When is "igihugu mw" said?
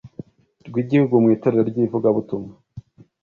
0.83-1.29